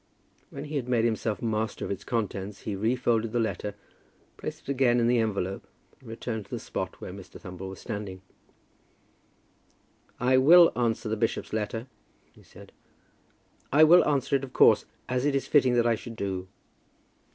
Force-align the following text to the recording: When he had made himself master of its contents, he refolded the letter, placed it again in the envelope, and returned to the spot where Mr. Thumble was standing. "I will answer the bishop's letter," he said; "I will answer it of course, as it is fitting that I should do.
When 0.49 0.63
he 0.63 0.77
had 0.77 0.89
made 0.89 1.05
himself 1.05 1.43
master 1.43 1.85
of 1.85 1.91
its 1.91 2.03
contents, 2.03 2.61
he 2.61 2.75
refolded 2.75 3.33
the 3.33 3.39
letter, 3.39 3.75
placed 4.35 4.61
it 4.63 4.69
again 4.71 4.99
in 4.99 5.05
the 5.05 5.19
envelope, 5.19 5.67
and 5.99 6.09
returned 6.09 6.45
to 6.45 6.49
the 6.49 6.57
spot 6.59 6.99
where 6.99 7.13
Mr. 7.13 7.39
Thumble 7.39 7.69
was 7.69 7.81
standing. 7.81 8.23
"I 10.19 10.37
will 10.37 10.71
answer 10.75 11.07
the 11.07 11.15
bishop's 11.17 11.53
letter," 11.53 11.85
he 12.33 12.41
said; 12.41 12.71
"I 13.71 13.83
will 13.83 14.03
answer 14.09 14.35
it 14.35 14.43
of 14.43 14.53
course, 14.53 14.85
as 15.07 15.23
it 15.23 15.35
is 15.35 15.45
fitting 15.45 15.75
that 15.75 15.85
I 15.85 15.93
should 15.93 16.15
do. 16.15 16.47